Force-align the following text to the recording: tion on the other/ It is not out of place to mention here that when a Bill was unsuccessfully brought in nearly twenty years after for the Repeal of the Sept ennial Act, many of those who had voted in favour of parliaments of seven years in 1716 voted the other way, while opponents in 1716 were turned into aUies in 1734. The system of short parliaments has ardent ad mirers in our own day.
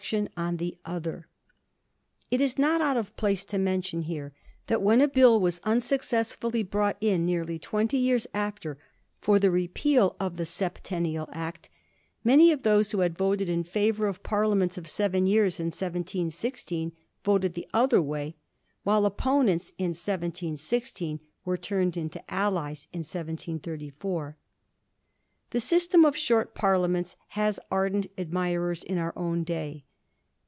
tion 0.03 0.27
on 0.35 0.57
the 0.57 0.75
other/ 0.83 1.27
It 2.31 2.41
is 2.41 2.57
not 2.57 2.81
out 2.81 2.97
of 2.97 3.15
place 3.15 3.45
to 3.45 3.59
mention 3.59 4.01
here 4.01 4.33
that 4.65 4.81
when 4.81 4.99
a 4.99 5.07
Bill 5.07 5.39
was 5.39 5.61
unsuccessfully 5.63 6.63
brought 6.63 6.97
in 6.99 7.23
nearly 7.23 7.57
twenty 7.59 7.97
years 7.97 8.25
after 8.33 8.77
for 9.13 9.37
the 9.39 9.51
Repeal 9.51 10.15
of 10.19 10.35
the 10.37 10.43
Sept 10.43 10.91
ennial 10.91 11.29
Act, 11.31 11.69
many 12.23 12.51
of 12.51 12.63
those 12.63 12.91
who 12.91 13.01
had 13.01 13.17
voted 13.17 13.47
in 13.47 13.63
favour 13.63 14.07
of 14.07 14.23
parliaments 14.23 14.77
of 14.77 14.89
seven 14.89 15.27
years 15.27 15.59
in 15.61 15.67
1716 15.67 16.91
voted 17.23 17.53
the 17.53 17.67
other 17.73 18.01
way, 18.01 18.35
while 18.83 19.05
opponents 19.05 19.69
in 19.77 19.89
1716 19.89 21.21
were 21.45 21.55
turned 21.55 21.95
into 21.95 22.19
aUies 22.27 22.87
in 22.91 22.99
1734. 23.05 24.35
The 25.51 25.59
system 25.59 26.03
of 26.03 26.17
short 26.17 26.53
parliaments 26.55 27.15
has 27.29 27.59
ardent 27.71 28.07
ad 28.17 28.31
mirers 28.31 28.83
in 28.83 28.97
our 28.97 29.13
own 29.15 29.43
day. 29.45 29.85